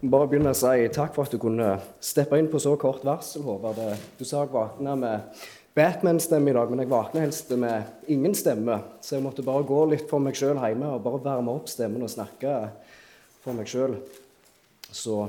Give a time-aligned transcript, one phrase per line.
[0.00, 3.44] bare begynne å si takk for at du kunne steppe inn på så kort varsel,
[3.44, 3.80] Håvard.
[4.16, 5.42] Du sa jeg våkna med
[5.76, 8.78] Batman-stemme i dag, men jeg våkna helst med ingen stemme.
[9.04, 12.06] Så jeg måtte bare gå litt for meg sjøl hjemme og bare varme opp stemmen
[12.06, 12.56] og snakke
[13.44, 13.98] for meg sjøl.
[14.90, 15.20] Så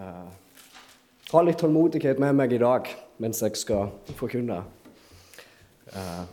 [0.00, 0.26] eh,
[1.30, 2.88] ha litt tålmodighet med meg i dag
[3.20, 4.62] mens jeg skal forkynne.
[5.92, 6.24] Eh,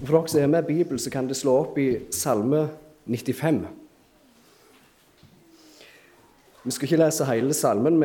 [0.00, 2.68] for dere som er med i Bibelen, så kan det slå opp i Salme
[3.10, 3.79] 95.
[6.64, 8.02] Vi skal ikke lese hele salmen,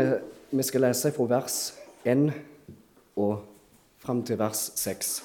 [0.52, 1.74] vi skal lese fra vers
[2.06, 2.30] 1
[3.20, 3.42] og
[4.00, 5.24] fram til vers 6.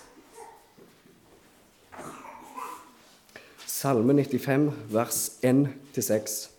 [3.66, 6.51] Salme 95, vers 1 til 6.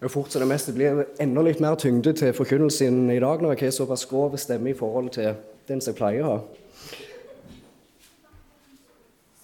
[0.00, 3.56] Og fort som det meste blir enda litt mer tyngde til forkynnelsen i dag når
[3.56, 5.34] jeg har såpass grov stemme i forhold til
[5.66, 6.38] den som jeg pleier å ha.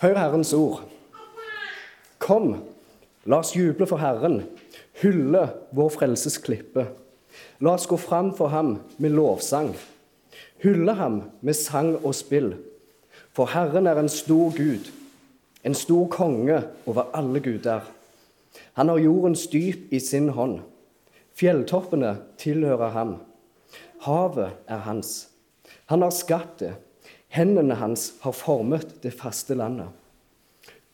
[0.02, 0.80] Hør Herrens ord.
[2.18, 2.57] Kom,
[3.24, 4.40] la oss juble for Herren,
[4.99, 5.45] hylle
[5.79, 6.88] vår frelses klippe.
[7.63, 9.71] La oss gå fram for ham med lovsang,
[10.65, 12.57] hylle ham med sang og spill.
[13.30, 14.91] For Herren er en stor Gud,
[15.63, 17.87] en stor konge over alle guder.
[18.74, 20.65] Han har jordens dyp i sin hånd.
[21.38, 23.21] Fjelltoppene tilhører ham.
[24.02, 25.29] Havet er hans.
[25.87, 26.74] Han har skapt det.
[27.32, 29.88] Hendene hans har formet det faste landet.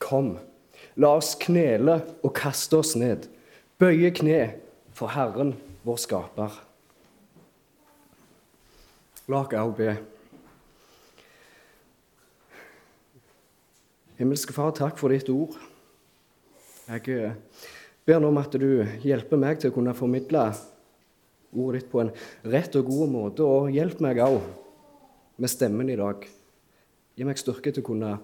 [0.03, 0.37] Kom,
[0.97, 3.27] la oss knele og kaste oss ned,
[3.81, 4.41] bøye kne
[4.95, 5.55] for Herren,
[5.87, 6.61] vår skaper.
[9.29, 9.97] La oss også be.
[14.19, 15.55] Himmelske Far, takk for ditt ord.
[16.89, 17.35] Jeg eh,
[18.09, 20.49] ber nå om at du hjelper meg til å kunne formidle
[21.53, 22.11] ordet ditt på en
[22.51, 24.41] rett og god måte, og hjelp meg òg
[25.39, 26.25] med stemmen i dag.
[27.15, 28.17] Gi meg styrke til å kunne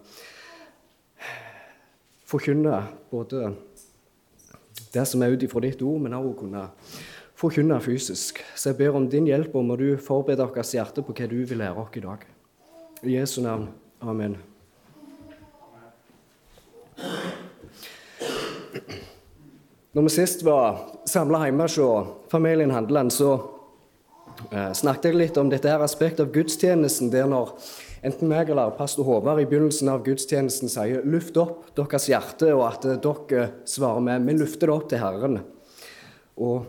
[2.35, 3.53] forkynne både
[4.95, 6.67] det som er ut ifra ditt ord, men òg kunne
[7.39, 8.41] forkynne fysisk.
[8.55, 11.39] Så jeg ber om din hjelp, og må du forberede vårt hjerte på hva du
[11.43, 12.27] vil lære oss i dag.
[13.05, 13.69] I Jesu navn.
[14.03, 14.37] Amen.
[19.95, 21.79] Når vi sist var samla hjemme hos
[22.33, 23.35] familien Handeland, så
[24.51, 27.55] eh, snakket jeg litt om dette her aspektet av gudstjenesten, der når
[28.05, 32.67] enten meg eller pastor Håvard i begynnelsen av gudstjenesten sier 'luft opp deres hjerte', og
[32.69, 35.41] at dere svarer med 'vi lufter det opp til Herren'.
[36.37, 36.67] Og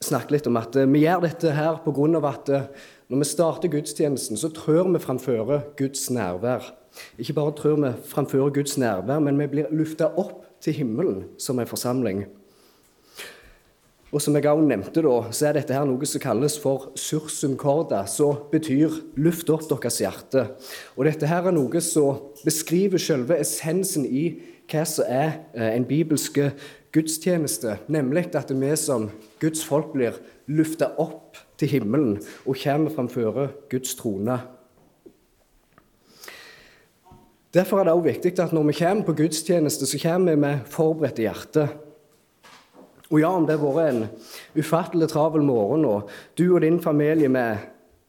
[0.00, 2.28] snakke litt om at vi gjør dette her pga.
[2.28, 2.68] at eh,
[3.10, 6.72] når vi starter gudstjenesten, så trør vi framfører Guds nærvær.
[7.18, 11.58] Ikke bare trør vi framfører Guds nærvær, men vi blir lufta opp til himmelen som
[11.58, 12.26] en forsamling.
[14.10, 17.54] Og som jeg også nevnte da, så er dette her noe som kalles for sursum
[17.58, 20.48] corda, som betyr 'luft opp deres hjerte'.
[20.96, 25.84] Og dette her er noe som beskriver selve essensen i hva som er eh, en
[25.84, 26.38] bibelsk
[26.92, 29.10] gudstjeneste, nemlig at vi som
[29.40, 30.18] Guds folk blir
[30.48, 34.40] lufta opp til himmelen og kommer framfor Guds trone.
[37.54, 40.66] Derfor er det også viktig at når vi kommer på gudstjeneste, så kommer vi med
[40.70, 41.68] forberedte hjerte.
[43.10, 44.04] Og ja, om det har vært en
[44.54, 47.58] ufattelig travel morgen, og du og din familie med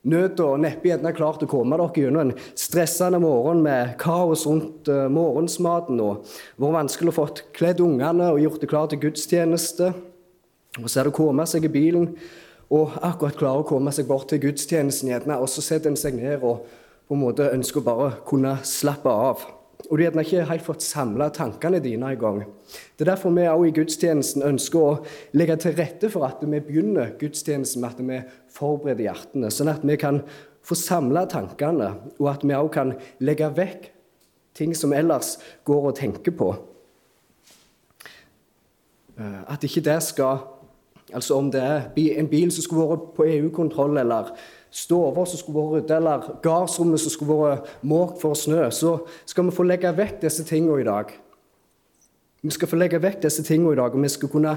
[0.03, 4.89] nød og neppe gjerne klart å komme dere gjennom en stressende morgen med kaos rundt
[4.89, 9.91] uh, morgensmaten, og vært vanskelig å få kledd ungene og gjort det klart til gudstjeneste,
[10.79, 12.13] og så er det å komme seg i bilen
[12.71, 16.15] og akkurat klare å komme seg bort til gudstjenesten, gjerne, og så setter en seg
[16.15, 16.61] ned og
[17.09, 19.43] på en måte ønsker å bare kunne slappe av.
[19.91, 22.45] Og du har ikke helt fått samla tankene dine engang.
[22.95, 24.93] Det er derfor vi også i gudstjenesten ønsker å
[25.35, 28.21] legge til rette for at vi begynner gudstjenesten med at vi
[28.55, 30.21] forbereder hjertene, sånn at vi kan
[30.63, 31.89] få samla tankene,
[32.21, 33.91] og at vi også kan legge vekk
[34.55, 35.35] ting som ellers
[35.67, 36.53] går og tenker på.
[39.19, 40.47] At ikke det skal
[41.11, 41.89] Altså om det er
[42.21, 44.29] en bil som skulle vært på EU-kontroll, eller
[44.71, 48.97] stover som skulle vært rydda, eller gardsrommet som skulle vært måkt for snø, så
[49.27, 51.11] skal vi få legge vekk disse tingene i dag.
[52.41, 54.55] Vi skal få legge vekk disse tingene i dag, og vi skal kunne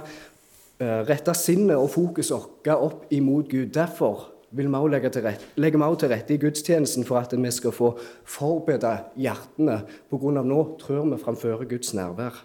[0.80, 3.68] rette sinnet og fokuset vårt opp imot Gud.
[3.74, 7.34] Derfor vil vi legge til rette, legger vi også til rette i gudstjenesten for at
[7.34, 7.94] vi skal få
[8.24, 9.80] forberede hjertene,
[10.12, 12.44] av nå trør vi framfor Guds nærvær.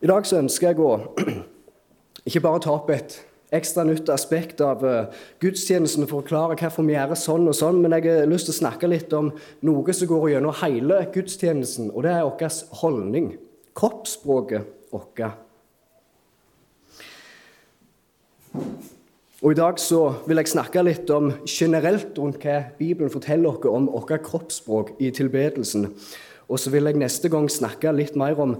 [0.00, 1.14] I dag så ønsker jeg å
[2.26, 3.18] ikke bare ta opp et
[3.54, 4.82] ekstra nytt aspekt av
[5.40, 8.56] gudstjenesten for å forklare hvorfor vi gjør sånn og sånn, men jeg har lyst til
[8.56, 9.30] å snakke litt om
[9.64, 13.30] noe som går gjennom hele gudstjenesten, og det er vår holdning.
[13.78, 15.20] Kroppsspråket vårt.
[19.38, 23.68] Og I dag så vil jeg snakke litt om generelt rundt hva Bibelen forteller oss
[23.70, 25.86] om vårt kroppsspråk i tilbedelsen.
[26.48, 28.56] Og så vil jeg neste gang snakke litt mer om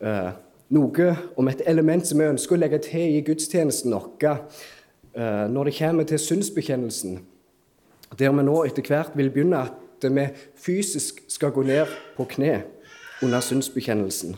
[0.00, 0.30] eh,
[0.72, 5.70] noe om et element som vi ønsker å legge til i gudstjenesten vår eh, når
[5.70, 7.20] det kommer til synsbekjennelsen.
[8.18, 10.26] Der vi nå etter hvert vil begynne at vi
[10.60, 12.62] fysisk skal gå ned på kne
[13.22, 14.36] under synsbekjennelsen.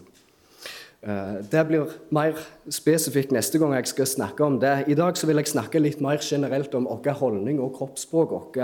[1.06, 2.38] Eh, det blir mer
[2.70, 4.84] spesifikt neste gang jeg skal snakke om det.
[4.88, 8.60] I dag vil jeg snakke litt mer generelt om vår holdning og kroppsspråk vårt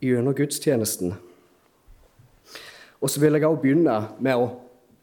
[0.00, 1.14] gjennom gudstjenesten.
[3.00, 4.46] Og så vil jeg også begynne med å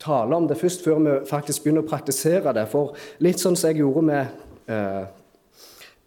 [0.02, 2.68] tale om det først, før vi faktisk begynner å praktisere det.
[2.72, 5.04] For litt sånn som jeg gjorde med eh,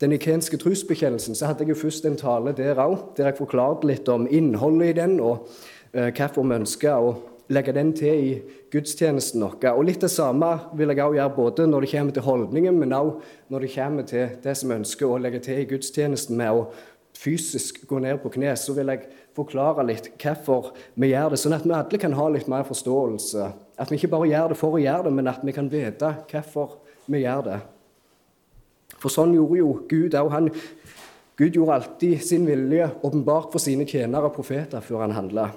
[0.02, 3.88] den ikenske trosbekjennelsen, så hadde jeg jo først en tale der òg, der jeg forklarte
[3.88, 5.46] litt om innholdet i den, og
[5.92, 7.14] eh, hvorfor vi ønsker å
[7.52, 8.32] legge den til i
[8.72, 9.74] gudstjenesten vår.
[9.74, 10.48] Og litt det samme
[10.78, 14.08] vil jeg også gjøre både når det kommer til holdningen, men også når det kommer
[14.08, 16.66] til det som vi ønsker å legge til i gudstjenesten med å
[17.14, 19.06] fysisk gå ned på kne, så vil jeg
[19.36, 23.52] forklare litt hvorfor vi gjør det, sånn at vi alle kan ha litt mer forståelse.
[23.78, 26.10] At vi ikke bare gjør det for å gjøre det, men at vi kan vite
[26.30, 26.78] hvorfor
[27.10, 27.60] vi gjør det.
[29.00, 30.50] For sånn gjorde jo Gud òg.
[31.34, 35.48] Gud gjorde alltid sin vilje åpenbart for sine tjenere og profeter før han handla.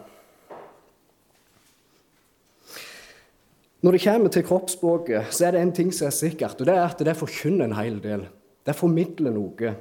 [3.86, 6.74] Når det kommer til kroppsspråket, så er det en ting som er sikkert, og det
[6.74, 8.26] er at det forkynner en hel del.
[8.66, 9.76] Det formidler noe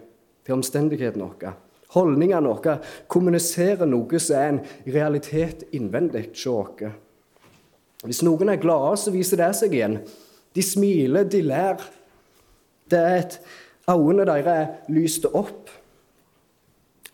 [0.44, 1.55] til omstendighetene våre.
[1.97, 2.77] Holdningene våre
[3.09, 6.85] kommuniserer noe som er en realitet innvendig hos oss.
[8.04, 10.00] Hvis noen er glade, så viser det seg igjen.
[10.56, 11.81] De smiler, de ler.
[12.90, 13.38] Det er et
[13.87, 15.70] Øynene deres er lyste opp.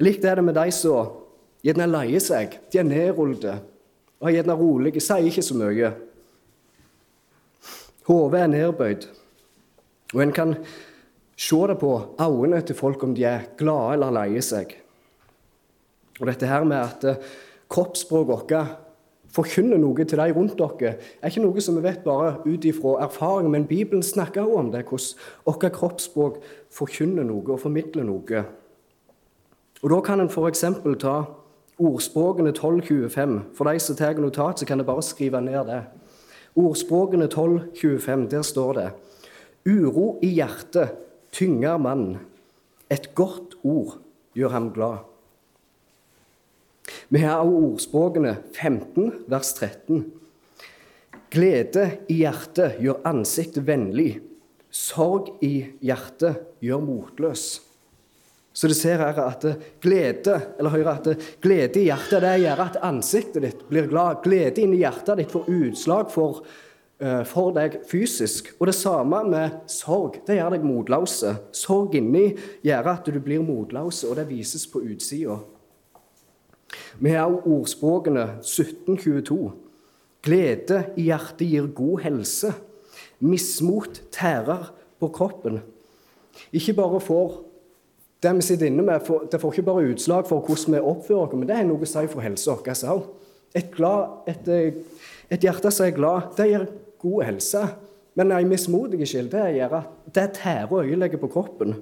[0.00, 1.18] Likt er det med de som
[1.62, 2.56] gjerne leier seg.
[2.72, 3.58] De er nedrullede
[4.22, 5.90] og er gjerne rolige, sier ikke så mye.
[8.06, 9.04] Hodet er nedbøyd,
[10.14, 10.54] og en kan
[11.38, 11.90] se det på
[12.22, 14.76] øynene til folk om de er glade eller leie seg.
[16.20, 17.20] Og dette her med at eh,
[17.72, 18.54] kroppsspråket vårt
[19.32, 22.98] forkynner noe til de rundt dere, er ikke noe som vi vet bare ut ifra
[23.04, 28.44] erfaring, men Bibelen snakker også om det, hvordan vårt kroppsspråk forkynner noe og formidler noe.
[29.82, 30.64] Og Da kan en f.eks.
[31.00, 31.16] ta
[31.78, 33.40] ordspråkene 1225.
[33.54, 35.82] For de som tar notat, så kan de bare skrive ned det.
[36.56, 38.90] Ordspråkene 12.25, der står det
[39.66, 40.92] Uro i hjertet
[41.32, 42.18] tynger mannen.
[42.90, 43.98] Et godt ord
[44.34, 45.11] gjør ham glad.
[47.12, 50.06] Vi har også ordspråkene 15, vers 13.
[51.32, 54.14] Glede i hjertet gjør ansiktet vennlig.
[54.72, 57.44] Sorg i hjertet gjør motløs.
[58.56, 59.44] Så du ser her at
[59.84, 64.24] glede eller hører at glede i hjertet det gjør at ansiktet ditt blir glad.
[64.24, 66.40] Glede inni hjertet ditt får utslag for,
[67.04, 68.54] uh, for deg fysisk.
[68.56, 70.22] Og det samme med sorg.
[70.24, 71.36] Det gjør deg motløse.
[71.52, 72.30] Sorg inni
[72.64, 75.42] gjør at du blir motløs, og det vises på utsida.
[77.00, 79.52] Vi har også ordspråkene 1722.
[80.22, 82.52] Glede i hjertet gir god helse.
[83.20, 84.70] Mismot tærer
[85.00, 85.60] på kroppen.
[86.52, 87.40] Ikke bare får
[88.22, 91.32] det vi sitter inne med, det får ikke bare utslag for hvordan vi oppfører oss,
[91.34, 93.08] men det er noe å si for helsa vår òg.
[93.58, 93.80] Et,
[94.30, 94.46] et,
[95.28, 96.68] et, hjerte som er glad, det gir
[97.02, 97.64] god helse.
[98.14, 101.74] Men ei mismodig skille det gjør at det tærer og øyelegger på kroppen.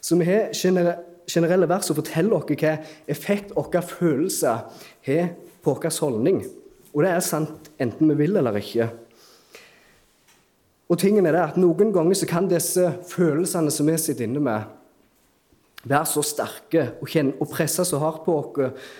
[0.00, 0.48] Så vi har
[1.28, 2.76] generelle vers som forteller oss hva
[3.10, 4.64] effekt våre følelser
[5.08, 5.28] har
[5.64, 6.42] på vår holdning.
[6.94, 8.88] Og det er sant enten vi vil eller ikke.
[10.88, 14.40] Og tingen er det at Noen ganger så kan disse følelsene som vi sitter inne
[14.40, 14.64] med,
[15.84, 18.96] være så sterke og, kjenne, og presse så hardt på oss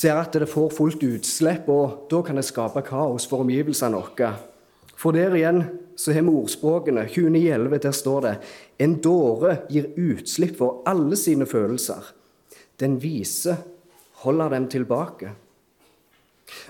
[0.00, 4.30] ser at det får fullt utslipp, og da kan det skape kaos for omgivelsene våre.
[4.94, 5.64] For der igjen
[6.00, 7.04] så har vi ordspråkene.
[7.12, 8.34] 29.11, der står det
[8.80, 12.14] En dåre gir utslipp for alle sine følelser.
[12.80, 13.58] Den vise
[14.22, 15.34] holder dem tilbake.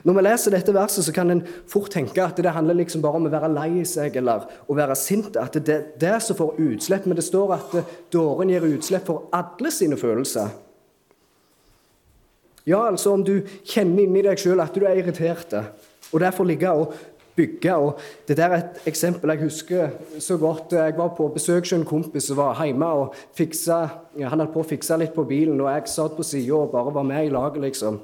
[0.02, 3.20] Når vi leser dette verset, så kan en fort tenke at det handler liksom bare
[3.20, 5.38] om å være lei seg eller å være sint.
[5.40, 7.06] At det er det som får utslipp.
[7.06, 7.76] Men det står at
[8.12, 10.50] dåren gir utslipp for alle sine følelser.
[12.68, 15.54] Ja, altså om du kjenner inni deg sjøl at du er irritert,
[16.10, 16.98] og derfor ligger og
[17.36, 17.74] bygge.
[17.76, 20.72] Og det der er et eksempel jeg husker så godt.
[20.72, 23.80] Jeg var på besøk hos en kompis som var hjemme og fiksa,
[24.20, 26.94] han holdt på å fikse litt på bilen, og jeg satt på sida og bare
[26.94, 28.00] var med i laget, liksom.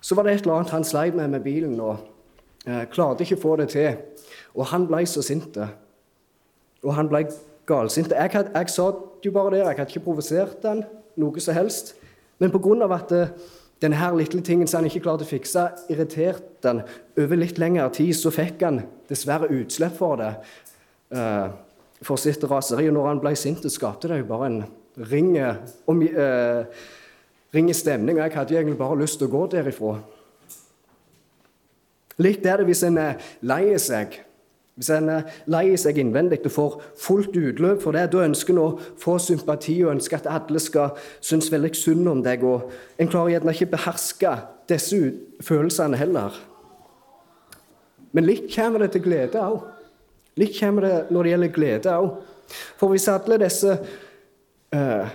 [0.00, 1.98] Så var det et eller annet han sleit med med bilen og
[2.66, 3.98] eh, klarte ikke å få det til.
[4.56, 5.58] Og han ble så sint.
[6.82, 7.26] Og han ble
[7.68, 8.12] galsint.
[8.12, 10.84] Jeg, jeg satt jo bare der, jeg hadde ikke provosert han
[11.20, 11.94] noe som helst.
[12.40, 12.94] Men pga.
[12.96, 13.34] at eh,
[13.80, 16.82] denne lille tingen som han ikke klarte å fikse, irriterte han
[17.16, 20.34] over litt lengre tid, så fikk han dessverre utslipp for det.
[21.10, 21.48] Uh,
[22.04, 22.88] for sitt raseri.
[22.88, 24.62] Og når han ble sint, skapte det jo bare en
[25.10, 25.34] ring,
[25.90, 26.64] om, uh,
[27.54, 28.18] ring stemning.
[28.18, 29.98] Og jeg hadde egentlig bare lyst til å gå derifra.
[32.20, 34.18] Litt er det hvis en er lei seg.
[34.78, 38.62] Hvis en er lei seg innvendig og får fullt utløp for det, da ønsker en
[38.62, 38.68] å
[39.00, 42.44] få sympati og ønsker at alle skal synes veldig synd om deg.
[42.44, 44.36] og En klarer gjerne ikke beherske
[44.70, 45.00] disse
[45.44, 46.38] følelsene heller.
[48.12, 49.66] Men litt kommer det til glede òg.
[50.40, 52.14] Litt kommer det når det gjelder glede òg.
[52.80, 53.74] For hvis alle disse
[54.74, 55.10] eh,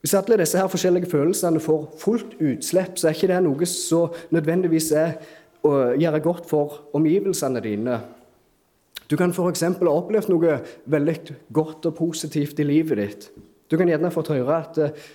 [0.00, 4.14] hvis alle disse her forskjellige følelsene får fullt utslipp, så er ikke det noe som
[4.32, 5.18] nødvendigvis er
[5.66, 7.98] å gjøre godt for omgivelsene dine.
[9.10, 9.64] Du kan f.eks.
[9.66, 11.16] ha opplevd noe veldig
[11.52, 13.30] godt og positivt i livet ditt.
[13.70, 15.08] Du kan gjerne fått høre at uh,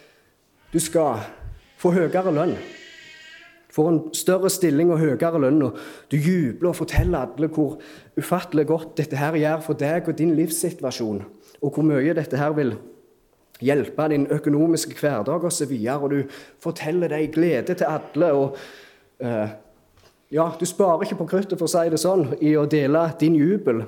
[0.74, 1.24] du skal
[1.80, 2.58] få høyere lønn
[3.75, 5.80] får en større stilling og høyere lønn, og
[6.12, 7.78] du jubler og forteller alle hvor
[8.16, 11.24] ufattelig godt dette her gjør for deg og din livssituasjon,
[11.60, 12.75] og hvor mye dette her vil
[13.64, 15.68] hjelpe din økonomiske hverdag osv.
[15.68, 18.32] Og, så og du forteller det i glede til alle.
[18.32, 18.58] og
[19.24, 19.50] uh,
[20.32, 23.36] ja, Du sparer ikke på kruttet, for å si det sånn, i å dele din
[23.36, 23.86] jubel.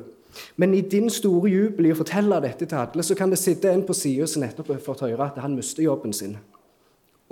[0.56, 3.72] Men i din store jubel i å fortelle dette til alle, så kan det sitte
[3.72, 6.38] en på sida som nettopp har fått høre at han mister jobben sin.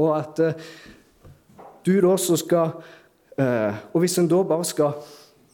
[0.01, 0.57] Og at eh,
[1.85, 2.81] du da så skal
[3.38, 4.97] eh, Og hvis en da bare skal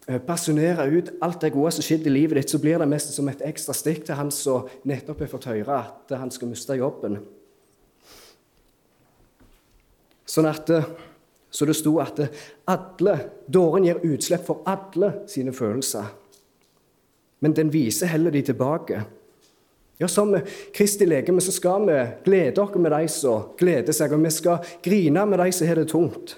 [0.08, 3.14] eh, basunere ut alt det gode som skjedde i livet ditt, så blir det mest
[3.14, 6.80] som et ekstra stikk til han som nettopp har fått høre at han skal miste
[6.80, 7.20] jobben.
[10.32, 10.88] Sånn at, eh,
[11.52, 12.20] Så det sto at
[12.72, 13.18] alle,
[13.48, 16.06] dåren gir utslipp for alle sine følelser.
[17.44, 19.02] Men den viser heller de tilbake.
[19.98, 20.38] Ja, Som
[20.74, 24.72] Kristi legeme så skal vi glede oss med de som gleder seg, og vi skal
[24.82, 26.38] grine med de som har det tungt.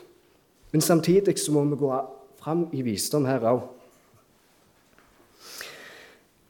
[0.71, 2.01] Men samtidig så må vi gå
[2.43, 3.61] fram i visdom her òg.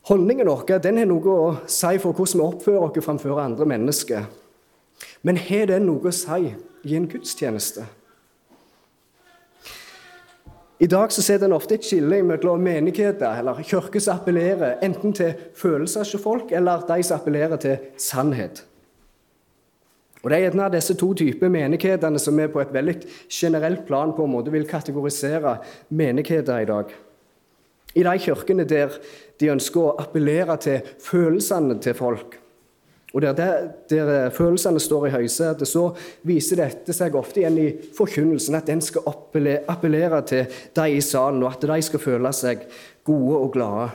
[0.09, 4.25] Holdningen vår den har noe å si for hvordan vi oppfører oss framfor andre mennesker.
[5.21, 6.49] Men har den noe å si
[6.83, 7.85] i en gudstjeneste?
[10.83, 15.13] I dag så ser en ofte et skille mellom menigheter eller kirker som appellerer enten
[15.15, 18.65] til følelser hos folk, eller de som appellerer til sannhet.
[20.23, 22.97] Og Det er av disse to typer menighetene som vi på et veldig
[23.29, 25.57] generelt plan på en måte vil kategorisere
[25.89, 26.91] menigheter i dag.
[27.95, 28.99] I de kirkene der
[29.39, 32.42] de ønsker å appellere til følelsene til folk,
[33.13, 35.91] og der, der, der, følelsene står i høysetet, så
[36.25, 39.05] viser dette seg ofte igjen i forkynnelsen, at den skal
[39.69, 42.63] appellere til de i salen, og at de skal føle seg
[43.05, 43.91] gode og glade.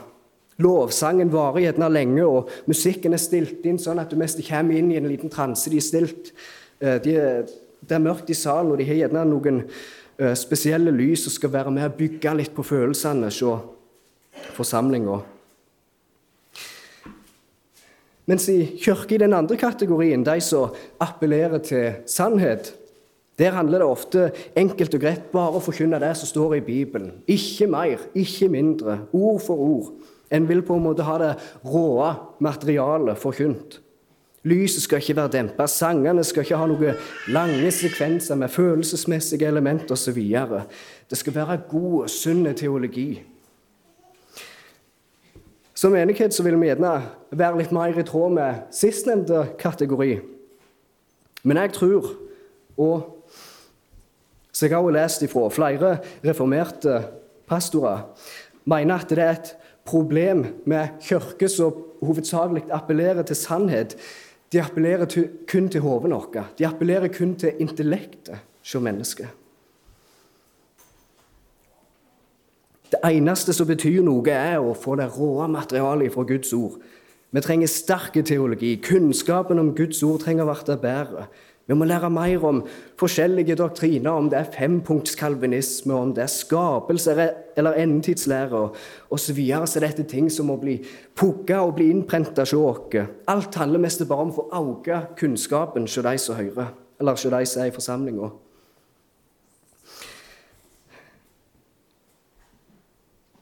[0.63, 4.91] Lovsangen varer gjerne lenge, og musikken er stilt inn sånn at du mest kommer inn
[4.91, 5.71] i en liten transe.
[5.71, 6.31] De er stilt,
[6.79, 7.49] eh, de er,
[7.83, 11.51] det er mørkt i salen, og de har gjerne noen eh, spesielle lys som skal
[11.57, 13.43] være med å bygge litt på følelsene hos
[14.55, 15.19] forsamlinga.
[18.29, 22.75] Mens i kirke i den andre kategorien, de som appellerer til sannhet,
[23.39, 27.13] der handler det ofte enkelt og greit bare å forkynne det som står i Bibelen.
[27.25, 29.93] Ikke mer, ikke mindre, ord for ord.
[30.29, 31.31] En vil på en måte ha det
[31.65, 32.11] råe
[32.43, 33.79] materialet forkynt.
[34.47, 37.01] Lyset skal ikke være dempa, sangene skal ikke ha noen
[37.33, 40.19] lange sekvenser med følelsesmessige elementer osv.
[41.09, 43.09] Det skal være god og sunn teologi.
[45.79, 46.89] Som menighet så vil vi gjerne
[47.39, 50.17] være litt mer i tråd med sistnevnte kategori.
[51.47, 52.09] Men jeg tror,
[52.75, 53.05] og
[54.51, 55.93] som jeg har lest ifra flere
[56.25, 56.97] reformerte
[57.47, 58.09] pastorer,
[58.67, 59.53] mener at det er et
[59.87, 63.95] problem med kirker som hovedsakelig appellerer til sannhet.
[64.51, 65.07] De appellerer
[65.47, 66.35] kun til hodet vårt.
[66.59, 69.31] De appellerer kun til intellektet hos mennesket.
[72.89, 76.79] Det eneste som betyr noe, er å få det råe materialet fra Guds ord.
[77.29, 78.79] Vi trenger sterk teologi.
[78.81, 81.27] Kunnskapen om Guds ord trenger å bli bedre.
[81.69, 82.63] Vi må lære mer om
[82.97, 87.13] forskjellige doktriner, om det er fempunktskalvinisme, om det er skapelse
[87.55, 89.21] eller endetidslære osv.
[89.21, 89.67] Så, videre.
[89.67, 90.79] så dette ting som må bli
[91.13, 92.97] pugga og bli innprenta hos oss.
[93.29, 97.29] Alt handler mest bare om å få øke kunnskapen hos de som hører, eller hos
[97.29, 98.31] de som er i forsamlinga.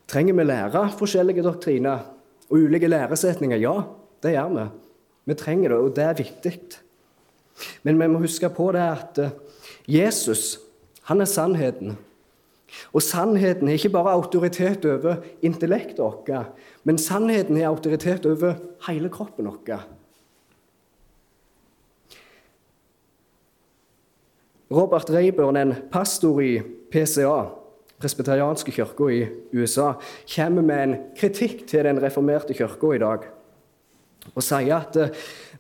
[0.07, 2.05] Trenger vi lære forskjellige doktriner
[2.49, 3.59] og ulike læresetninger?
[3.59, 3.81] Ja,
[4.23, 4.67] det gjør vi.
[5.27, 6.59] Vi trenger det, og det er viktig.
[7.83, 9.35] Men vi må huske på det at eh,
[9.87, 10.59] Jesus
[11.07, 11.97] han er sannheten.
[12.91, 16.29] Og sannheten er ikke bare autoritet over intellektet vårt,
[16.83, 18.57] men sannheten er autoritet over
[18.89, 19.85] hele kroppen vår.
[24.71, 26.59] Robert Reiburn, en pastor i
[26.91, 27.45] PCA,
[28.01, 29.23] presbyterianske kirka i
[29.53, 29.93] USA,
[30.35, 33.27] kommer med en kritikk til den reformerte kirka i dag.
[34.35, 35.13] og sier at eh,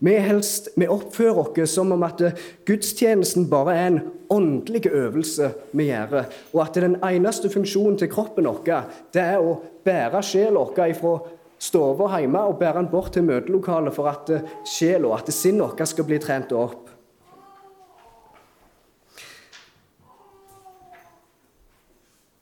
[0.03, 3.99] vi, helst, vi oppfører oss som om at eh, gudstjenesten bare er en
[4.33, 8.67] åndelig øvelse vi gjør, og at den eneste funksjonen til kroppen vår
[9.15, 9.55] er å
[9.87, 11.15] bære sjela vår fra
[11.57, 15.87] stua hjemme og bære den bort til møtelokalet for at eh, sjela, at sinnet vårt
[15.87, 16.86] skal bli trent opp.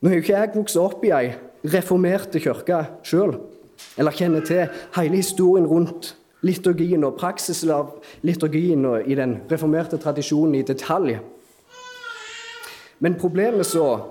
[0.05, 1.31] Nå har jo ikke jeg vokst opp i ei
[1.65, 3.31] reformerte kirke sjøl,
[3.97, 6.11] eller kjenner til hele historien rundt
[6.45, 11.15] liturgien og praksisen av liturgien og i den reformerte tradisjonen i detalj.
[13.01, 14.03] Men problemet som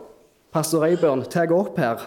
[0.50, 2.02] pastor Rayburn tar opp her,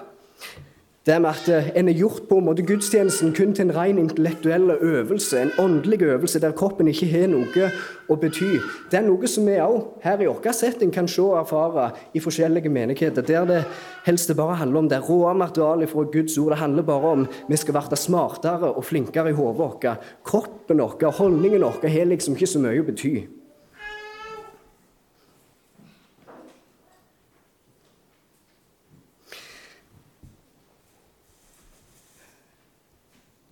[1.07, 3.99] det med at eh, en er gjort på en måte gudstjenesten kun til en ren
[4.01, 7.69] intellektuell øvelse, en åndelig øvelse der kroppen ikke har noe
[8.11, 8.57] å bety.
[8.91, 12.23] Det er noe som vi òg her i vår setting kan se og erfare i
[12.23, 13.61] forskjellige menigheter, der det
[14.07, 16.51] helst bare handler om det rå materialet fra Guds ord.
[16.51, 19.89] Det handler bare om vi skal bli smartere og flinkere i hodet vårt.
[20.27, 23.15] Kroppen vår, holdningen vår, har liksom ikke så mye å bety.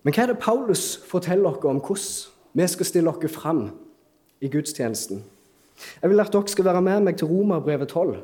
[0.06, 3.64] Men hva er det Paulus forteller dere om hvordan vi skal stille oss fram
[4.38, 5.24] i gudstjenesten?
[5.98, 8.20] Jeg vil at dere skal være med meg til Romerbrevet 12.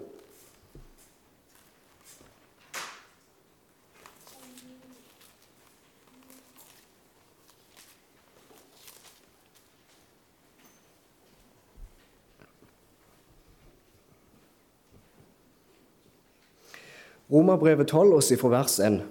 [17.33, 19.03] Romerbrevet 12, oss fra vers 1.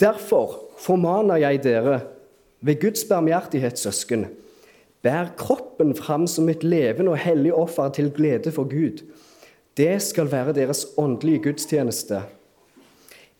[0.00, 2.00] Derfor formaner jeg dere
[2.64, 4.26] ved Guds barmhjertighet, søsken,
[5.04, 9.04] bær kroppen fram som et levende og hellig offer til glede for Gud.
[9.76, 12.22] Det skal være deres åndelige gudstjeneste.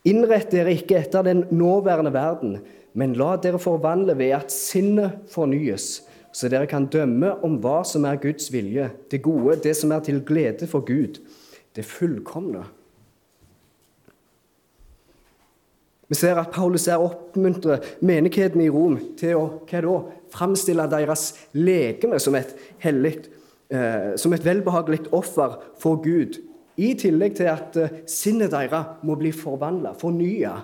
[0.05, 2.59] Innrett dere ikke etter den nåværende verden,
[2.95, 8.05] men la dere forvandle ved at sinnet fornyes, så dere kan dømme om hva som
[8.07, 11.23] er Guds vilje, det gode, det som er til glede for Gud,
[11.75, 12.67] det fullkomne.
[16.09, 19.95] Vi ser at Paulus her oppmuntrer menigheten i Rom til å hva da,
[20.35, 23.29] framstille deres legeme som et hellig,
[23.73, 26.41] eh, som et velbehagelig offer for Gud.
[26.77, 30.59] I tillegg til at eh, sinnet deres må bli forvandla, fornya.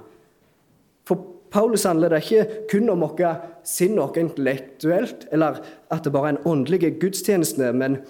[1.08, 3.22] For Paulus handler det ikke kun om vårt
[3.66, 8.02] sinn vårt intellektuelt, eller at det bare er en åndelig gudstjeneste, men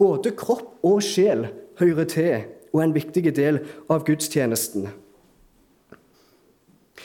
[0.00, 1.46] både kropp og sjel
[1.80, 2.32] hører til
[2.70, 4.88] og er en viktig del av gudstjenesten.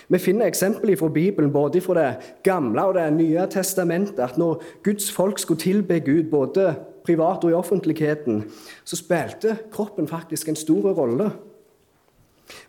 [0.07, 4.63] Vi finner eksempler fra Bibelen, både fra Det gamle og Det nye testamentet, at når
[4.83, 8.43] Guds folk skulle tilbe Gud, både privat og i offentligheten,
[8.83, 11.31] så spilte kroppen faktisk en stor rolle.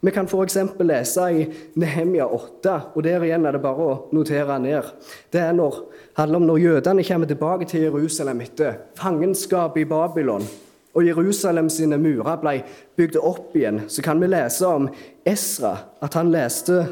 [0.01, 0.57] Vi kan f.eks.
[0.81, 4.93] lese i Nehemia 8, og der igjen er det bare å notere ned.
[5.33, 5.83] Det når,
[6.17, 10.47] handler om når jødene kommer tilbake til Jerusalem etter fangenskapet i Babylon
[10.97, 12.55] og Jerusalem sine murer ble
[12.97, 14.89] bygd opp igjen, så kan vi lese om
[15.29, 16.87] Esra, at han leste,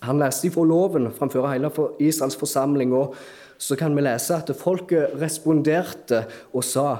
[0.00, 2.92] han leste ifra loven framfor hele Israels forsamling.
[2.94, 3.14] og
[3.58, 6.96] Så kan vi lese at folket responderte og sa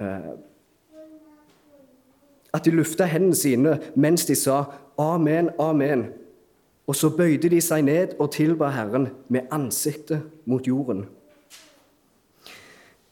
[0.00, 0.34] eh,
[2.54, 4.64] At de lufta hendene sine mens de sa
[4.98, 6.06] 'Amen, amen'.
[6.86, 11.06] Og så bøyde de seg ned og tilba Herren med ansiktet mot jorden.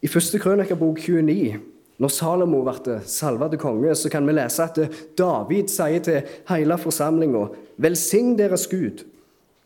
[0.03, 1.61] I første Krønikerbok 29
[1.99, 4.81] når Salomo ble salvet til konge, så kan vi lese at
[5.19, 7.47] David sier til hele forsamlinga.:
[7.79, 9.05] Velsign deres Gud.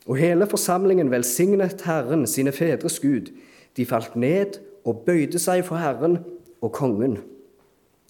[0.06, 3.30] Og hele forsamlingen velsignet Herren, sine fedres Gud.
[3.76, 6.18] De falt ned og bøyde seg for Herren
[6.62, 7.18] og kongen.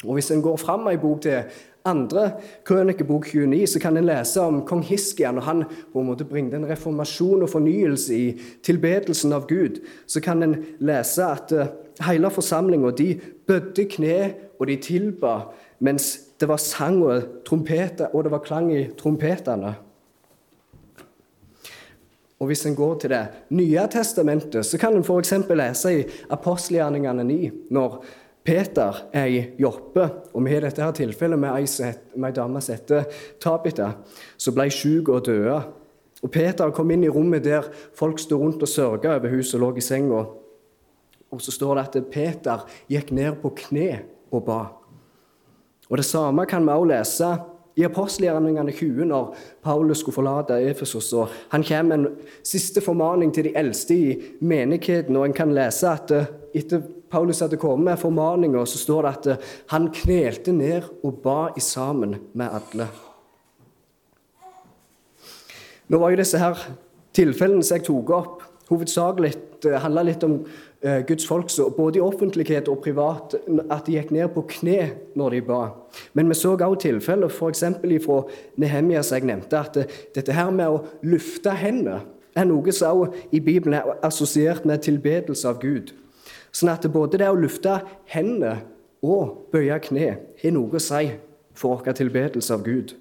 [0.04, 1.42] Og Hvis en går fram ei bok til
[1.84, 2.30] andre
[2.64, 5.38] krønikebok 29, så kan en lese om kong Hiskian.
[5.38, 9.80] og han på en måte bringte en reformasjon og fornyelse i tilbedelsen av Gud.
[10.06, 11.66] Så kan en lese at uh,
[12.06, 12.92] hele forsamlinga
[13.46, 18.72] bødde kne, og de tilba mens det var sang og trompeter, og det var klang
[18.72, 19.74] i trompetene.
[22.40, 25.32] Og Hvis en går til Det nye testamentet, så kan en f.eks.
[25.48, 28.04] lese i apostelgjerningene 9, når
[28.44, 33.04] Peter er i Joppe, og vi har dette her tilfellet med ei dame som heter
[33.40, 33.90] Tabita,
[34.40, 35.60] som ble syk og døde.
[36.20, 39.64] Og Peter kom inn i rommet der folk sto rundt og sørga over huset og
[39.64, 40.24] lå i senga.
[41.30, 44.60] Og så står det at Peter gikk ned på kne og ba.
[45.90, 47.30] Og Det samme kan vi også lese
[47.76, 51.12] i apostelgjerningene 20, når Paulus skulle forlate Efesos.
[51.12, 55.16] og Han kommer med en siste formaning til de eldste i menigheten.
[55.16, 59.10] og En kan lese at eh, etter Paulus hadde kommet med formaninga, så står det
[59.10, 62.86] at eh, han knelte ned og ba i sammen med alle.
[65.90, 66.58] Nå var jo disse her
[67.16, 69.32] tilfellene som jeg tok opp, hovedsakelig
[69.66, 73.34] uh, handla litt om uh, Guds folk, så både i offentlighet og privat,
[73.66, 74.78] at de gikk ned på kne
[75.18, 75.64] når de ba.
[76.14, 77.64] Men vi så også tilfeller, f.eks.
[78.06, 78.20] fra
[78.62, 82.04] Nehemia, som jeg nevnte, at dette her med å lufte hendene
[82.38, 85.90] er noe som også i Bibelen er assosiert med tilbedelse av Gud.
[86.52, 88.60] Sånn at både det å lufte hendene
[89.06, 90.08] og bøye kne
[90.42, 91.12] har noe å si
[91.56, 92.96] for vår tilbedelse av Gud.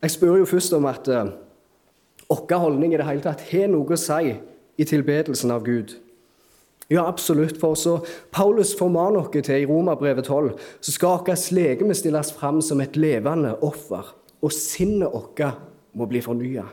[0.00, 1.26] Jeg spør jo først om at uh,
[2.30, 4.32] vår holdning i det hele tatt har noe å si
[4.80, 5.92] i tilbedelsen av Gud.
[6.90, 7.60] Ja, absolutt.
[7.60, 8.00] For så
[8.32, 12.96] Paulus formaner oss til i Romerbrevet 12, så skal vårt legeme stilles fram som et
[12.98, 15.44] levende offer, og sinnet vårt
[15.94, 16.64] må bli fornya.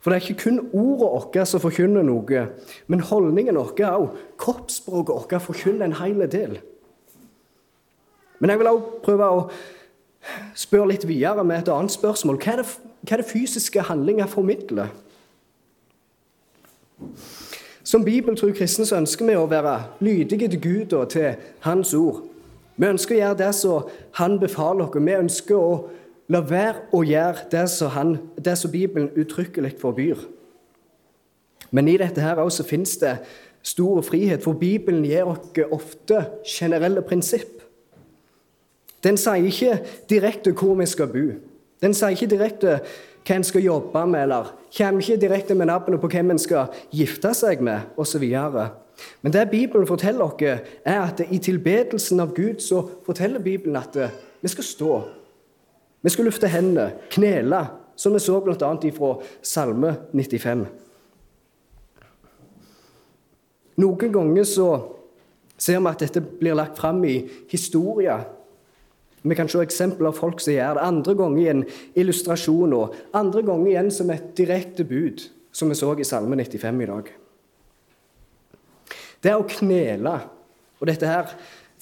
[0.00, 2.46] For det er ikke kun ordet vårt som forkynner noe,
[2.86, 4.18] men holdningen vår òg.
[4.40, 6.58] Kroppsspråket vårt forkynner en hel del.
[8.38, 9.46] Men jeg vil òg prøve å
[10.56, 12.38] spørre litt videre med et annet spørsmål.
[12.40, 12.68] Hva er det,
[13.04, 14.92] hva er det fysiske handlinger formidler?
[17.84, 21.34] Som bibeltro kristne så ønsker vi å være lydige til Gud og til
[21.66, 22.22] Hans ord.
[22.76, 24.96] Vi ønsker å gjøre det som Han befaler oss.
[24.96, 25.74] Vi ønsker å
[26.28, 28.16] la være å gjøre det som,
[28.72, 30.22] Bibelen uttrykkelig forbyr.
[31.74, 33.16] Men i dette her også finnes det
[33.64, 37.62] stor frihet, for Bibelen gir oss ofte generelle prinsipp.
[39.04, 41.24] Den sier ikke direkte hvor vi skal bo.
[41.82, 42.78] Den sier ikke direkte
[43.24, 46.72] hva en skal jobbe med, eller kommer ikke direkte med navnet på hvem en skal
[46.92, 48.24] gifte seg med, osv.
[49.22, 50.40] Men det Bibelen forteller oss,
[50.84, 53.96] er at i tilbedelsen av Gud så forteller Bibelen at
[54.40, 55.02] vi skal stå.
[56.04, 57.62] Vi skal lufte hendene, knele,
[57.96, 58.72] som vi så bl.a.
[58.92, 60.66] fra Salme 95.
[63.80, 64.68] Noen ganger så
[65.56, 67.16] ser vi at dette blir lagt fram i
[67.50, 68.26] historier
[69.26, 70.84] vi kan se eksempler av folk som gjør det.
[70.84, 71.62] Andre ganger i en
[71.96, 76.82] illustrasjon, og andre ganger igjen som et direkte bud, som vi så i Salme 95
[76.84, 77.08] i dag.
[79.24, 80.12] Det å knele,
[80.76, 81.32] og dette her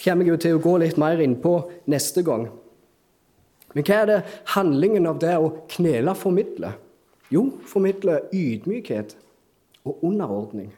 [0.05, 1.57] kommer jeg jo til å gå litt mer inn på
[1.91, 2.47] neste gang.
[3.73, 4.21] Men hva er det
[4.55, 6.77] handlingen av det å knele formidler?
[7.33, 9.17] Jo, formidler ydmykhet
[9.89, 10.73] og underordning.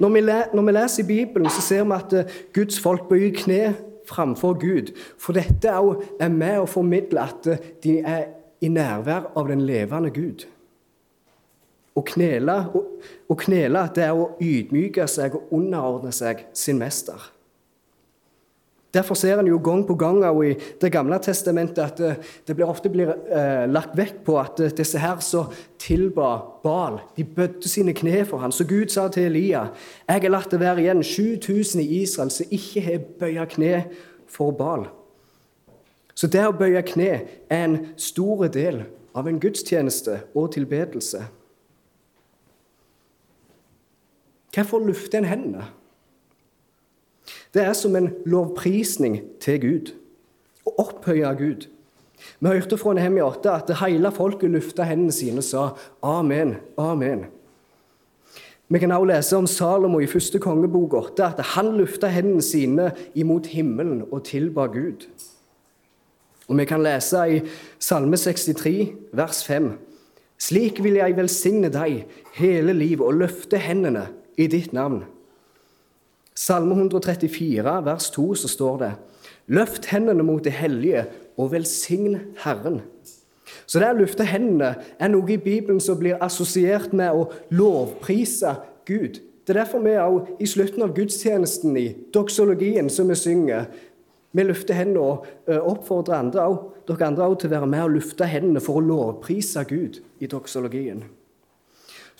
[0.00, 3.62] Når vi, leser i Bibelen, så ser vi at eh, Guds folk bøyer kne
[4.08, 4.92] framfor Gud.
[5.20, 7.48] For dette er med å formidle at
[7.84, 10.46] de er i nærvær av den levende Gud.
[11.96, 12.84] Å knele, å,
[13.28, 17.28] å knele det er å ydmyke seg og underordne seg sin mester.
[18.94, 22.14] Derfor ser en jo gang på gang i Det gamle testamentet at eh,
[22.46, 26.98] det blir ofte blir eh, lagt vekt på at eh, disse her som tilba Bal,
[27.16, 28.52] de bødde sine kne for ham.
[28.52, 29.68] Så Gud sa til Elia
[30.08, 33.84] jeg har latt det være igjen 7000 i Israel som ikke har bøya kne
[34.26, 34.88] for Bal.
[36.14, 37.12] Så det å bøye kne
[37.48, 38.82] er en stor del
[39.14, 41.22] av en gudstjeneste og tilbedelse.
[44.50, 45.68] Hvorfor lufter en hendene?
[47.54, 49.92] Det er som en lovprisning til Gud.
[50.66, 51.66] Å opphøye Gud.
[52.38, 55.64] Vi hørte fra Nehemia 8 at det hele folket løfta hendene sine og sa
[56.04, 57.26] amen, amen.
[58.70, 62.90] Vi kan også lese om Salomo i første kongebok 8, at han løfta hendene sine
[63.18, 65.08] imot himmelen og tilba Gud.
[66.46, 67.40] Og vi kan lese i
[67.82, 69.72] Salme 63, vers 5.:
[70.38, 74.06] Slik vil jeg velsigne deg hele livet og løfte hendene
[74.38, 75.02] i ditt navn.
[76.34, 78.92] Salme 134, vers 2, så står det
[79.50, 81.04] Løft hendene mot det hellige
[81.40, 82.80] og velsign Herren.
[83.66, 88.54] Så det å løfte hendene er noe i Bibelen som blir assosiert med å lovprise
[88.86, 89.18] Gud.
[89.42, 93.66] Det er derfor vi også i slutten av gudstjenesten i doksologien som vi synger,
[94.30, 96.44] vi løfter hendene og oppfordrer andre,
[96.86, 100.28] dere andre også til å være med og løfte hendene for å lovprise Gud i
[100.30, 101.02] doksologien.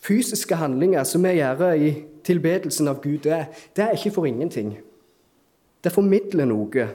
[0.01, 1.93] Fysiske handlinger som vi gjør i
[2.25, 3.45] tilbedelsen av Gud, det,
[3.77, 4.75] det er ikke for ingenting.
[5.85, 6.87] Det formidler noe.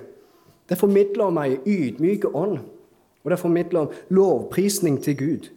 [0.69, 2.59] Det formidler om ei ydmyk ånd,
[3.25, 5.51] og det formidler om lovprisning til Gud.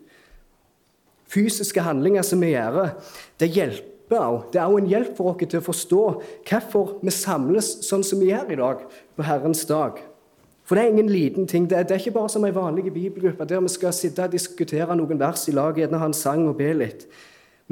[1.28, 2.94] Fysiske handlinger som vi gjør,
[3.40, 4.46] det hjelper òg.
[4.52, 6.04] Det er òg en hjelp for oss til å forstå
[6.48, 10.00] hvorfor vi samles sånn som vi gjør i dag, på Herrens dag.
[10.68, 11.64] For det er ingen liten ting.
[11.68, 14.32] Det er, det er ikke bare som ei vanlig bibelgruppe der vi skal sitte og
[14.32, 17.06] diskutere noen vers i lag, gjerne ha en sang og be litt.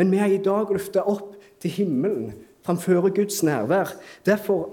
[0.00, 2.32] Men vi er i dag løfta opp til himmelen,
[2.66, 3.94] framfører Guds nærvær.
[4.26, 4.70] Derfor,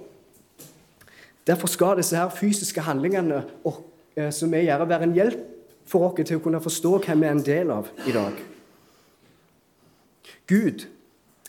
[1.47, 3.83] derfor, skal disse her fysiske handlingene og,
[4.15, 5.39] eh, som vi gjør, være en hjelp
[5.85, 8.41] for oss til å kunne forstå hvem vi er en del av i dag.
[10.47, 10.87] Gud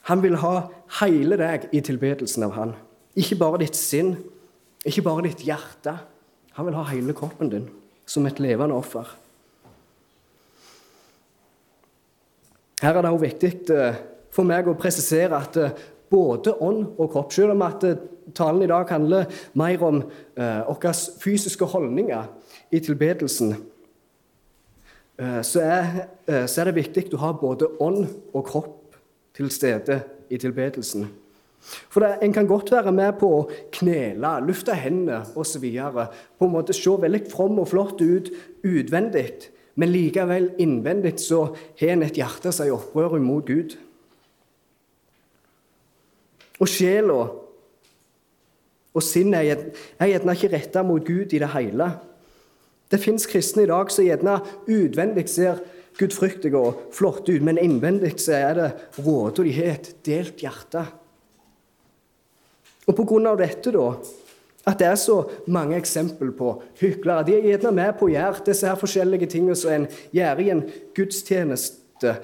[0.05, 0.69] han vil ha
[1.01, 2.75] hele deg i tilbedelsen av Han.
[3.17, 4.19] Ikke bare ditt sinn,
[4.85, 5.95] ikke bare ditt hjerte.
[6.59, 7.71] Han vil ha hele kroppen din.
[8.07, 9.09] som et levende offer.
[12.83, 13.97] Her er det òg viktig eh,
[14.35, 15.77] for meg å presisere at eh,
[16.11, 18.01] både ånd og kropp, selv om at eh,
[18.35, 20.01] talen i dag handler mer om
[20.35, 22.31] våre fysiske holdninger
[22.73, 23.53] i tilbedelsen,
[25.45, 25.91] så er,
[26.49, 28.97] så er det viktig å ha både ånd og kropp
[29.37, 30.01] til stede
[30.33, 31.05] i tilbedelsen.
[31.65, 35.65] For det, En kan godt være med på å knele, lufte hendene osv.
[36.39, 38.31] På en måte se veldig from og flott ut
[38.65, 41.49] utvendig, men likevel innvendig så
[41.81, 43.77] har en et hjerte som er i opprør mot Gud.
[46.63, 47.23] Og sjela
[48.95, 49.51] og sinnet
[49.99, 51.89] er gjerne ikke retta mot Gud i det hele.
[52.91, 54.37] Det fins kristne i dag som gjerne
[54.71, 55.63] utvendig ser
[55.99, 58.69] gudfryktige og flotte ut, men innvendig så er det
[59.01, 60.85] råd og de har et delt hjerte.
[62.85, 63.89] Og på grunn av dette, da,
[64.69, 65.19] at det er så
[65.51, 69.57] mange eksempel på hyklere De er gjerne med på å gjøre disse her forskjellige tingene
[69.59, 70.63] som en gjør i en
[70.97, 72.15] gudstjeneste.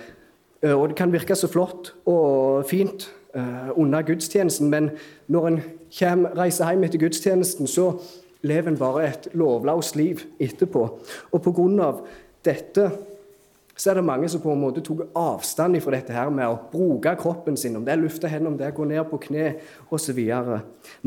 [0.70, 3.08] Og det kan virke så flott og fint
[3.76, 4.90] under gudstjenesten, men
[5.28, 5.60] når en
[5.98, 7.92] kommer, reiser hjem etter gudstjenesten, så
[8.42, 10.88] lever en bare et lovløst liv etterpå.
[11.32, 11.92] Og pga.
[12.44, 12.90] dette
[13.80, 16.58] så er det mange som på en måte tok avstand fra dette her med å
[16.68, 19.46] bruke kroppen sin, om det er lufte hendene, om det er gå ned på kne
[19.88, 20.18] osv.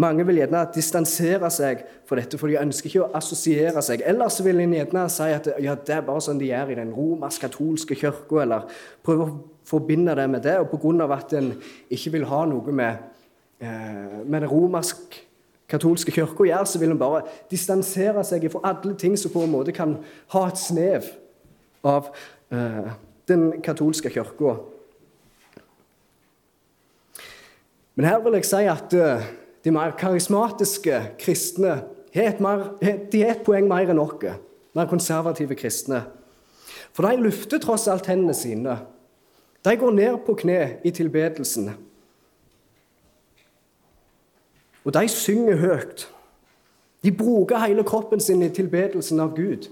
[0.02, 4.02] Mange vil gjerne distansere seg fra dette, for de ønsker ikke å assosiere seg.
[4.10, 6.96] Ellers vil en gjerne si at ja, det er bare sånn de gjør i den
[6.98, 8.66] romersk-katolske kirka, eller
[9.06, 10.58] prøve å forbinde det med det.
[10.60, 11.14] Og pga.
[11.14, 11.54] at en
[11.90, 12.98] ikke vil ha noe med,
[13.60, 15.28] eh, med den romersk
[15.68, 19.44] katolske kirka å gjøre, så vil en bare distansere seg fra alle ting som på
[19.44, 19.98] en måte kan
[20.30, 21.08] ha et snev
[21.84, 22.12] av
[22.54, 22.92] Eh,
[23.28, 24.58] den katolske kirka.
[27.96, 29.28] Men her vil jeg si at eh,
[29.64, 31.78] de mer karismatiske kristne
[32.14, 34.28] har et, et poeng mer enn oss,
[34.76, 36.04] mer konservative kristne.
[36.94, 38.78] For de lufter tross alt hendene sine.
[39.64, 41.72] De går ned på kne i tilbedelsen.
[44.84, 46.08] Og de synger høyt.
[47.04, 49.70] De bruker hele kroppen sin i tilbedelsen av Gud.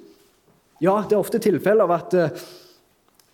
[0.81, 2.43] Ja, det er ofte tilfeller av at eh,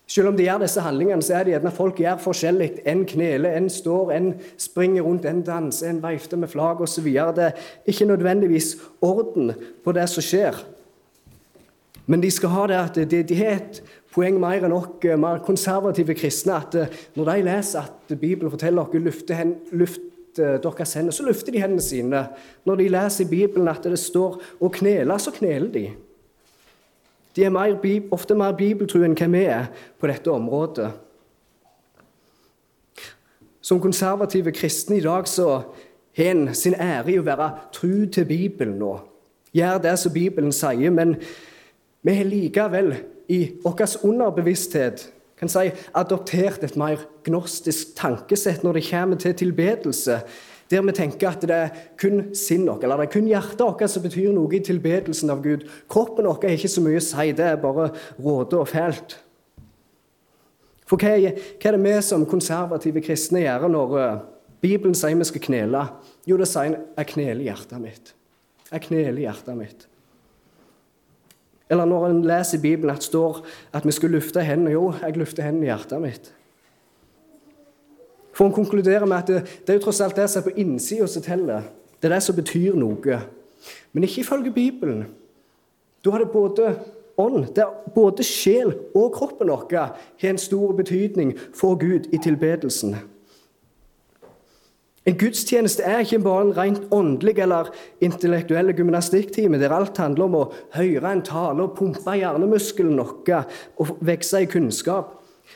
[0.08, 2.70] selv om de gjør disse handlingene, så er det gjerne folk gjør forskjellig.
[2.88, 7.08] En kneler, en står, en springer rundt, en danser, en veifter med flagg osv.
[7.36, 10.62] Det er ikke nødvendigvis orden på det som skjer.
[12.08, 13.82] Men de skal ha det at det de har et
[14.17, 16.58] poeng mer enn nok mer konservative kristne.
[16.58, 19.32] at eh, Når de leser at Bibelen forteller oss luft,
[19.71, 19.99] luft
[20.38, 22.27] deres hender, så lufter de hendene sine.
[22.65, 25.91] Når de leser i Bibelen at det står 'å knele', så kneler de.
[27.36, 27.77] De er mer,
[28.12, 29.65] ofte mer bibeltru enn hva vi er
[29.99, 30.91] på dette området.
[33.62, 35.63] Som konservative kristne i dag så
[36.17, 38.99] har en sin ære i å være tru til Bibelen og
[39.53, 41.15] gjøre det som Bibelen sier, men
[42.01, 42.95] vi har likevel
[43.28, 50.22] i vår underbevissthet kan si, adoptert et mer gnostisk tankesett når det kommer til tilbedelse,
[50.72, 53.92] der vi tenker at det er kun sinnet vårt, eller det er kun hjertet vårt
[53.92, 55.68] som betyr noe i tilbedelsen av Gud.
[55.92, 59.20] Kroppen vår har ikke så mye å si, det er bare råde og fælt.
[60.88, 64.20] For hva er, hva er, det vi som konservative kristne gjør når uh,
[64.63, 65.84] Bibelen sier vi skal knele?
[66.28, 68.13] Jo, det sier 'jeg kneler hjertet mitt'.
[68.72, 69.87] Jeg kneler hjertet mitt.
[71.69, 73.41] Eller når en leser i Bibelen at det står
[73.75, 74.71] at vi skulle lufte hendene.
[74.71, 76.30] Jo, jeg lufter hendene i hjertet mitt.
[78.34, 80.60] For hun konkluderer med at det, det er jo tross alt det som er på
[80.62, 81.65] innsida som teller.
[81.97, 83.19] Det er det som betyr noe.
[83.91, 85.08] Men ikke ifølge Bibelen.
[86.06, 86.75] Da har det både
[87.17, 92.19] ånd, det er både sjel og kroppen vår har en stor betydning for Gud i
[92.21, 92.95] tilbedelsen.
[95.08, 97.70] En gudstjeneste er ikke bare en rent åndelig eller
[98.04, 103.46] intellektuell gymnastikktime der alt handler om å høre en tale og pumpe hjernemuskelen vår
[103.80, 105.13] og vokse i kunnskap.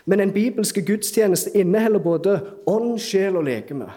[0.07, 2.37] Men en bibelske gudstjeneste inneholder både
[2.71, 3.89] ånd, sjel og legeme.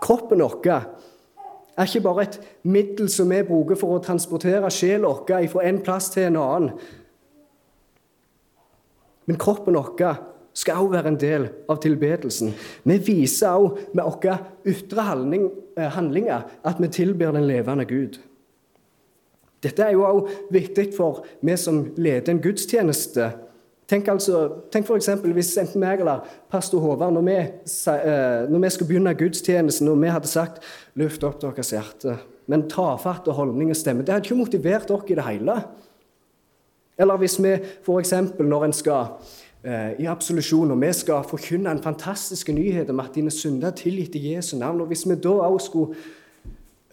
[0.00, 5.50] Kroppen vår er ikke bare et middel som vi bruker for å transportere sjela vår
[5.50, 6.74] fra en plass til en annen.
[9.26, 12.54] Men kroppen vår skal også være en del av tilbedelsen.
[12.84, 15.06] Vi viser også med våre ytre
[15.78, 18.18] eh, handlinger at vi tilber den levende Gud.
[19.60, 23.30] Dette er jo også viktig for vi som leder en gudstjeneste
[23.90, 25.08] Tenk, altså, tenk f.eks.
[25.34, 29.98] hvis enten meg eller pastor Håvard, når vi, eh, når vi skulle begynne gudstjenesten, og
[29.98, 30.62] vi hadde sagt
[30.94, 32.14] 'løft opp deres hjerte',
[32.46, 35.56] men tafatte og holdning og stemme Det hadde ikke motivert dere i det hele.
[36.98, 38.14] Eller hvis vi f.eks.
[38.38, 39.06] når en skal
[39.60, 44.14] i absolusjon, og vi skal forkynne en fantastisk nyhet om at dine synder er tilgitt
[44.16, 45.98] i Jesu navn, og hvis vi da også skulle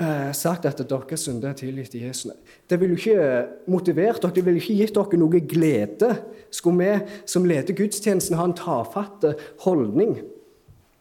[0.02, 2.40] eh, sagt at deres synder er tilgitt i Jesu navn.
[2.70, 6.14] Det ville ikke motivert dere, det ville ikke gitt dere noe glede.
[6.52, 9.26] Skulle vi som leder gudstjenesten, ha en tafatt
[9.66, 10.18] holdning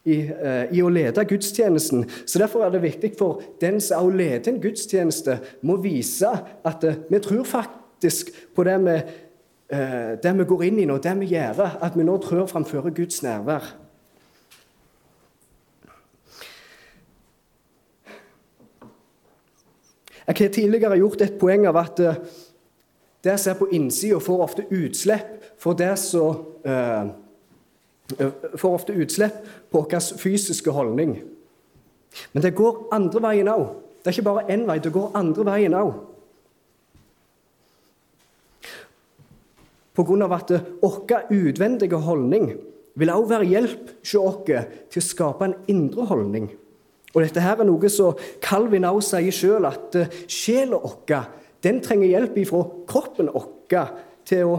[0.06, 2.06] i, eh, i, å lede gudstjenesten?
[2.26, 6.32] Så Derfor er det viktig for den som leder en gudstjeneste, må vise
[6.64, 9.14] at eh, vi tror faktisk på det eh,
[9.66, 13.22] det vi går inn i nå, det vi gjør, at vi nå trør framfor Guds
[13.24, 13.64] nærvær.
[20.26, 22.16] Jeg har tidligere gjort et poeng av at eh,
[23.24, 27.14] det som er på innsida, får ofte utslipp for det som eh,
[28.54, 29.40] Får ofte utslipp
[29.74, 31.16] på vår fysiske holdning.
[32.32, 33.64] Men det går andre veien òg.
[33.98, 35.88] Det er ikke bare én vei, det går andre veien òg.
[39.96, 40.34] Pga.
[40.34, 40.50] at
[40.82, 42.52] vår utvendige holdning
[42.96, 44.44] vil også være hjelp hos oss
[44.90, 46.50] til å skape en indre holdning.
[47.14, 51.26] Og dette her er noe som Calvin også sier sjøl, at uh, sjela vår
[51.64, 53.92] den trenger hjelp ifra kroppen vår
[54.28, 54.56] til å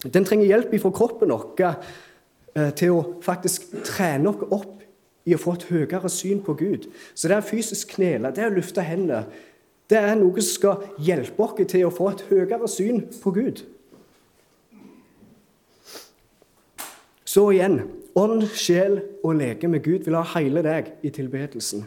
[0.00, 4.78] Den trenger hjelp ifra kroppen vår uh, til å faktisk trene oss opp
[5.28, 6.86] i å få et høyere syn på Gud.
[7.14, 9.26] Så det er fysisk knele, det er å løfte hendene.
[9.90, 13.60] Det er noe som skal hjelpe oss til å få et høyere syn på Gud.
[17.30, 17.82] Så igjen
[18.18, 21.84] Ånd, sjel og leke med Gud vil ha hele deg i tilbedelsen.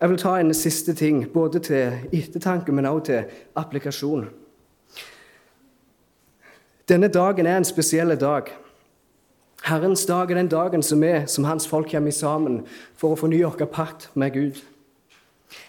[0.00, 4.30] Jeg vil ta en siste ting, både til ettertanke, men også til applikasjon.
[6.88, 8.48] Denne dagen er en spesiell dag.
[9.68, 12.62] Herrens dag er den dagen som vi som hans folk kommer sammen
[12.96, 14.64] for å fornye vår pakt med Gud.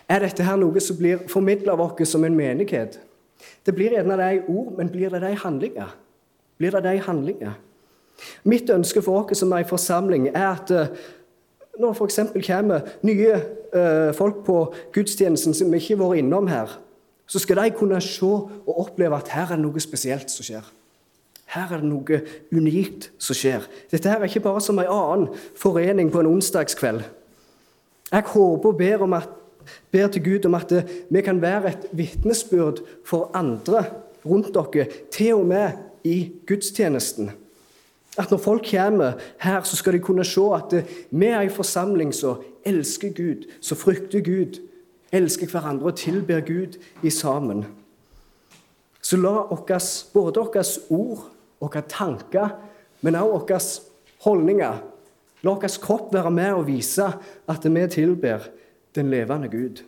[0.07, 2.99] Er dette her noe som blir formidla av oss som en menighet?
[3.65, 5.95] Det blir gjerne de ord, men blir det de handlinger?
[6.57, 7.59] Blir det de handlinger?
[8.45, 10.91] Mitt ønske for oss som er en forsamling er at eh,
[11.79, 12.19] når det f.eks.
[12.47, 13.35] kommer nye
[13.75, 14.59] uh, folk på
[14.95, 16.77] gudstjenesten som ikke har vært innom her,
[17.27, 20.69] så skal de kunne se og oppleve at her er det noe spesielt som skjer.
[21.51, 22.21] Her er det noe
[22.55, 23.65] unikt som skjer.
[23.91, 25.27] Dette her er ikke bare som en annen
[25.59, 27.03] forening på en onsdagskveld.
[28.11, 29.29] Jeg håper og ber, at,
[29.91, 33.83] ber til Gud om at eh, vi kan være et vitnesbyrd for andre
[34.25, 35.71] rundt dere, til og med
[36.05, 37.31] i gudstjenesten.
[38.17, 41.51] At når folk kommer her, så skal de kunne se at eh, vi er en
[41.51, 44.61] forsamling som elsker Gud, som frykter Gud,
[45.11, 47.65] elsker hverandre og tilber Gud i sammen.
[49.01, 51.27] Så la oss, både våre ord,
[51.59, 52.55] våre tanker,
[53.01, 53.59] men også våre
[54.25, 54.83] holdninger
[55.45, 57.05] La vår kropp være med og vise
[57.51, 58.47] at vi tilber
[58.97, 59.83] den levende Gud.